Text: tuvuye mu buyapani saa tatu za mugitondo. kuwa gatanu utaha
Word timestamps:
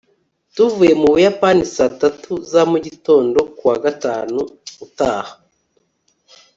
tuvuye 0.53 0.93
mu 1.01 1.07
buyapani 1.13 1.63
saa 1.75 1.93
tatu 2.01 2.33
za 2.51 2.61
mugitondo. 2.71 3.39
kuwa 3.57 3.75
gatanu 3.85 4.39
utaha 4.85 5.33